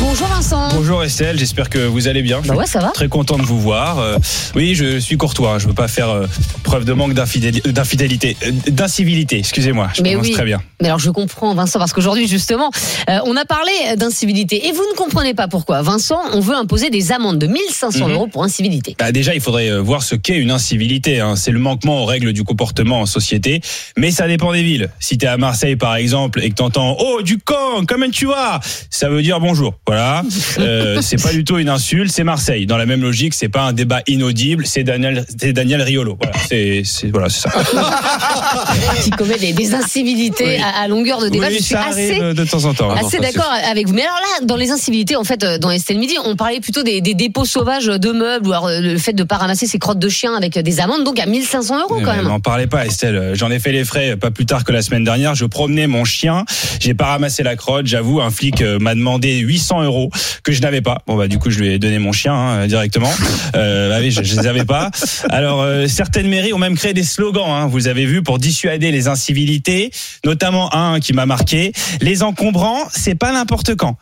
[0.00, 0.68] Bonjour Vincent.
[0.72, 2.40] Bonjour Estelle, j'espère que vous allez bien.
[2.46, 2.88] Bah ouais, ça va.
[2.88, 3.98] Très content de vous voir.
[3.98, 4.16] Euh,
[4.54, 5.52] oui, je suis courtois.
[5.54, 5.58] hein.
[5.58, 6.26] Je veux pas faire euh,
[6.62, 9.38] preuve de manque d'infidéli- d'infidélité, euh, d'incivilité.
[9.38, 9.90] Excusez-moi.
[9.94, 10.30] Je Mais oui.
[10.32, 10.62] très bien.
[10.80, 12.70] Mais alors je comprends Vincent parce qu'aujourd'hui justement
[13.10, 15.82] euh, on a parlé d'incivilité et vous ne comprenez pas pourquoi.
[15.82, 18.14] Vincent, on veut imposer des amendes de 1500 Mhm.
[18.14, 18.96] euros pour incivilité.
[18.98, 21.20] Bah, déjà, il faudrait euh, voir ce qu'est une incivilité.
[21.20, 21.36] hein.
[21.36, 23.60] C'est le manquement aux règles du comportement en société.
[23.98, 24.88] Mais ça dépend des villes.
[24.98, 28.08] Si tu es à Marseille, par exemple, et que tu entends Oh, du camp, comment
[28.10, 29.73] tu vas Ça veut dire bonjour.
[29.86, 30.22] Voilà.
[30.58, 32.66] Euh, c'est pas du tout une insulte, c'est Marseille.
[32.66, 36.16] Dans la même logique, c'est pas un débat inaudible, c'est Daniel, c'est Daniel Riolo.
[36.20, 37.50] Voilà, c'est c'est- voilà, c'est ça.
[39.02, 40.62] Qui commet des, des incivilités Oui.
[40.62, 41.46] à, à longueur de débat.
[41.48, 42.90] Oui, je suis assez de temps en temps.
[42.90, 43.94] assez d'accord avec vous.
[43.94, 46.82] Mais alors là, dans les incivilités, en fait, euh, dans Estelle Midi, on parlait plutôt
[46.82, 49.78] des, des dépôts sauvages de meubles ou alors euh, le fait de pas ramasser ses
[49.78, 52.24] crottes de chien avec des amendes, donc à 1500 euros quand même.
[52.26, 53.32] N'en parlez pas, Estelle.
[53.34, 55.34] J'en ai fait les frais pas plus tard que la semaine dernière.
[55.34, 56.44] Je promenais mon chien.
[56.80, 57.86] J'ai pas ramassé la crotte.
[57.86, 60.10] J'avoue, un flic m'a demandé 800 euros
[60.42, 61.02] que je n'avais pas.
[61.06, 63.12] Bon bah du coup, je lui ai donné mon chien hein, directement.
[63.54, 64.90] Euh, bah oui, je, je les avais pas.
[65.30, 67.48] Alors euh, certaines mairies ont même créé des slogans.
[67.48, 69.90] Hein, vous avez vu pour dissuader les incivilités,
[70.24, 71.72] notamment un qui m'a marqué.
[72.00, 73.96] Les encombrants, c'est pas n'importe quand.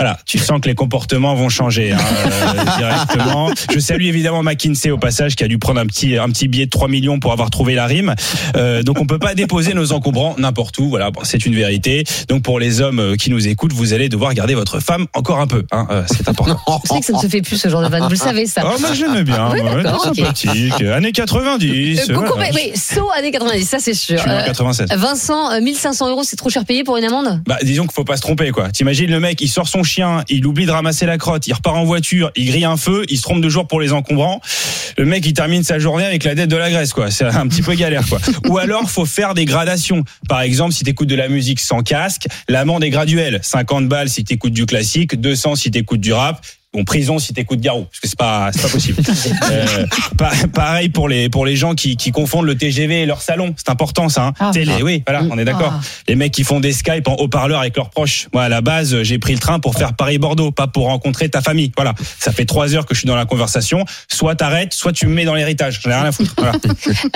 [0.00, 3.50] Voilà, tu sens que les comportements vont changer hein, euh, directement.
[3.70, 6.64] Je salue évidemment McKinsey au passage qui a dû prendre un petit un petit billet
[6.64, 8.14] de 3 millions pour avoir trouvé la rime.
[8.56, 10.88] Euh, donc on peut pas déposer nos encombrants n'importe où.
[10.88, 12.04] Voilà, bon, c'est une vérité.
[12.28, 15.38] Donc pour les hommes euh, qui nous écoutent, vous allez devoir garder votre femme encore
[15.38, 15.64] un peu.
[15.70, 16.58] Hein, euh, c'est important.
[16.66, 18.04] Vous savez que ça ne se fait plus ce genre de vanne.
[18.04, 18.62] Vous le savez ça.
[18.64, 19.50] Oh, moi j'aime bien.
[19.52, 20.16] Oui, ouais, d'accord, ok.
[20.16, 20.80] sympathique.
[20.82, 22.00] Années 90.
[22.10, 22.50] Euh, coucou, voilà.
[22.54, 24.16] mais- saut années 90, ça c'est sûr.
[24.16, 24.94] Je suis né en Euh, 87.
[24.94, 27.42] Vincent, euh, 1500 euros, c'est trop cher payé pour une amende?
[27.46, 28.70] Bah, disons qu'il faut pas se tromper, quoi.
[28.70, 29.82] T'imagines le mec, il sort son
[30.28, 33.16] il oublie de ramasser la crotte, il repart en voiture, il grille un feu, il
[33.16, 34.40] se trompe de jour pour les encombrants.
[34.96, 37.10] Le mec, il termine sa journée avec la dette de la Grèce, quoi.
[37.10, 38.18] C'est un petit peu galère, quoi.
[38.48, 40.04] Ou alors, faut faire des gradations.
[40.28, 43.40] Par exemple, si t'écoutes de la musique sans casque, l'amende est graduelle.
[43.42, 46.44] 50 balles si t'écoutes du classique, 200 si t'écoutes du rap.
[46.72, 49.02] Bon, prison si t'écoutes Garou, parce que c'est pas, c'est pas possible.
[49.50, 49.86] Euh,
[50.16, 53.54] pa- pareil pour les pour les gens qui, qui confondent le TGV et leur salon,
[53.56, 54.26] c'est important ça.
[54.28, 54.32] Hein.
[54.38, 54.50] Ah.
[54.52, 55.72] Télé, oui, voilà, on est d'accord.
[55.76, 55.80] Ah.
[56.06, 58.28] Les mecs qui font des Skype en haut-parleur avec leurs proches.
[58.32, 61.40] Moi, à la base, j'ai pris le train pour faire Paris-Bordeaux, pas pour rencontrer ta
[61.40, 61.72] famille.
[61.76, 61.94] Voilà.
[62.20, 63.84] Ça fait trois heures que je suis dans la conversation.
[64.08, 65.80] Soit t'arrêtes, soit tu me mets dans l'héritage.
[65.82, 66.34] J'en ai rien à foutre.
[66.38, 66.52] Voilà.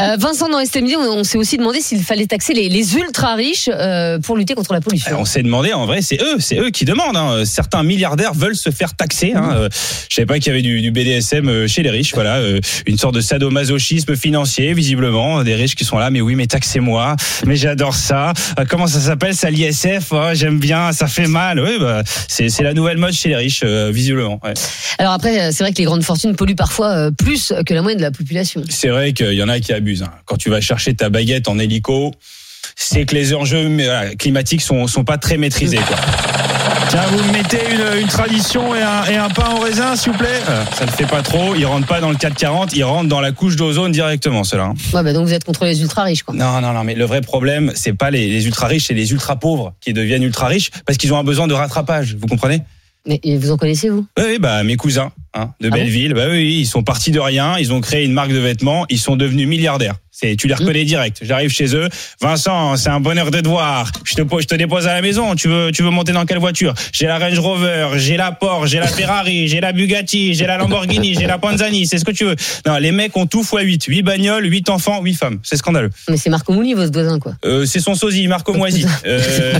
[0.00, 3.34] Euh, Vincent, dans STMD, on, on s'est aussi demandé s'il fallait taxer les, les ultra
[3.34, 5.16] riches euh, pour lutter contre la pollution.
[5.20, 7.16] On s'est demandé, en vrai, c'est eux, c'est eux qui demandent.
[7.16, 7.44] hein.
[7.44, 9.32] Certains milliardaires veulent se faire taxer.
[9.34, 9.43] Hein.
[9.52, 9.68] Euh,
[10.08, 12.12] Je savais pas qu'il y avait du, du BDSM euh, chez les riches.
[12.14, 15.42] Voilà, euh, une sorte de sadomasochisme financier, visiblement.
[15.42, 17.16] Des riches qui sont là, mais oui, mais taxez-moi.
[17.46, 18.32] Mais j'adore ça.
[18.68, 21.60] Comment ça s'appelle ça l'ISF Oh, J'aime bien, ça fait mal.
[21.60, 24.40] Oui, bah, c'est la nouvelle mode chez les riches, euh, visiblement.
[24.44, 24.54] ouais.
[24.98, 28.04] Alors après, c'est vrai que les grandes fortunes polluent parfois plus que la moyenne de
[28.04, 28.62] la population.
[28.68, 30.02] C'est vrai qu'il y en a qui abusent.
[30.02, 30.10] hein.
[30.24, 32.12] Quand tu vas chercher ta baguette en hélico,
[32.76, 33.68] c'est que les enjeux
[34.18, 35.78] climatiques sont, sont pas très maîtrisés.
[35.78, 35.96] Quoi.
[36.88, 40.12] Tiens, vous me mettez une, une tradition et un, et un pain au raisin, s'il
[40.12, 41.54] vous plaît Euh, Ça ne fait pas trop.
[41.54, 44.72] Ils rentrent pas dans le 440, ils rentrent dans la couche d'ozone directement, cela.
[44.92, 46.34] Ouais, bah donc vous êtes contre les ultra riches, quoi.
[46.34, 49.10] Non, non, non, mais le vrai problème, c'est pas les, les ultra riches, c'est les
[49.12, 52.16] ultra pauvres qui deviennent ultra riches parce qu'ils ont un besoin de rattrapage.
[52.20, 52.60] Vous comprenez?
[53.06, 54.06] Mais vous en connaissez vous?
[54.18, 55.76] Oui, bah mes cousins hein, de Ah bon?
[55.76, 58.86] Belleville, bah oui, ils sont partis de rien, ils ont créé une marque de vêtements,
[58.88, 59.96] ils sont devenus milliardaires.
[60.16, 61.18] C'est, tu les reconnais direct.
[61.22, 61.88] J'arrive chez eux,
[62.20, 63.90] Vincent, c'est un bonheur de te voir.
[64.04, 65.34] Je te, je te dépose à la maison.
[65.34, 66.72] Tu veux, tu veux monter dans quelle voiture?
[66.92, 70.56] J'ai la Range Rover, j'ai la Porsche, j'ai la Ferrari, j'ai la Bugatti, j'ai la
[70.56, 71.88] Lamborghini, j'ai la Panzani.
[71.88, 72.36] C'est ce que tu veux.
[72.64, 75.40] Non, les mecs ont tout x 8 8 bagnoles, 8 enfants, 8 femmes.
[75.42, 75.90] C'est scandaleux.
[76.08, 77.34] Mais c'est Marco Mouli, votre voisin, quoi.
[77.44, 78.86] Euh, c'est son sosie, Marco Moisy.
[79.06, 79.58] Euh,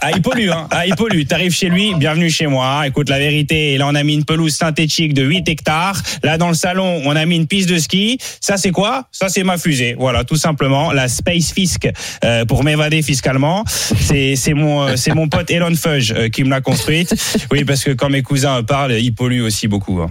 [0.00, 0.68] ah, il pollue, hein.
[0.70, 1.24] Ah, il pollue.
[1.26, 2.86] T'arrives chez lui, bienvenue chez moi.
[2.86, 6.00] Écoute, la vérité, là, on a mis une pelouse synthétique de 8 hectares.
[6.22, 8.18] Là, dans le salon, on a mis une piste de ski.
[8.40, 9.08] Ça, c'est quoi?
[9.10, 9.58] Ça, c'est ma
[9.98, 10.92] Voilà, tout simplement.
[10.92, 11.88] La Space Fisk,
[12.24, 13.64] euh, pour m'évader fiscalement.
[13.68, 17.14] C'est, euh, mon pote Elon Fudge euh, qui me l'a construite.
[17.50, 20.00] Oui, parce que quand mes cousins parlent, ils polluent aussi beaucoup.
[20.00, 20.08] hein.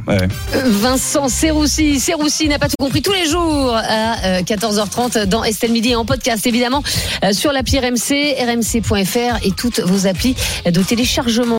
[0.66, 5.72] Vincent Serroussi, Serroussi n'a pas tout compris tous les jours à euh, 14h30 dans Estelle
[5.72, 6.84] Midi et en podcast évidemment
[7.32, 11.56] sur l'appli RMC, rmc.fr et toutes vos applis de téléchargement.